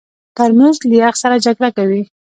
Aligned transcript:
ترموز 0.37 0.77
له 0.89 0.95
یخ 1.03 1.15
سره 1.23 1.35
جګړه 1.45 1.69
کوي. 1.77 2.01